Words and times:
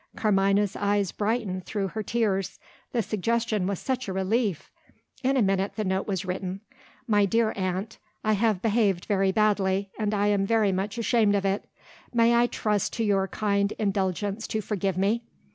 Carmina's 0.15 0.75
eyes 0.75 1.11
brightened 1.11 1.63
through 1.67 1.89
her 1.89 2.01
tears, 2.01 2.59
the 2.91 3.03
suggestion 3.03 3.67
was 3.67 3.77
such 3.77 4.07
a 4.07 4.13
relief! 4.13 4.71
In 5.21 5.37
a 5.37 5.43
minute 5.43 5.73
the 5.75 5.83
note 5.85 6.07
was 6.07 6.25
written: 6.25 6.61
"My 7.05 7.25
dear 7.25 7.53
Aunt, 7.55 7.99
I 8.23 8.33
have 8.33 8.63
behaved 8.63 9.05
very 9.05 9.31
badly, 9.31 9.91
and 9.99 10.11
I 10.15 10.25
am 10.29 10.43
very 10.47 10.71
much 10.71 10.97
ashamed 10.97 11.35
of 11.35 11.45
it. 11.45 11.69
May 12.11 12.33
I 12.33 12.47
trust 12.47 12.93
to 12.93 13.03
your 13.03 13.27
kind 13.27 13.73
indulgence 13.73 14.47
to 14.47 14.59
forgive 14.59 14.97
me? 14.97 15.23